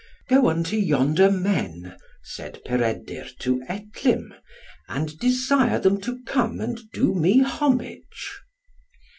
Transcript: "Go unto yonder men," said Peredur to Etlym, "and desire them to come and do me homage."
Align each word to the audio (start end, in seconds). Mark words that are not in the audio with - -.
"Go 0.27 0.49
unto 0.49 0.77
yonder 0.77 1.29
men," 1.29 1.95
said 2.23 2.59
Peredur 2.65 3.27
to 3.37 3.61
Etlym, 3.69 4.33
"and 4.89 5.15
desire 5.19 5.77
them 5.77 6.01
to 6.01 6.23
come 6.23 6.59
and 6.59 6.79
do 6.91 7.13
me 7.13 7.41
homage." 7.43 8.41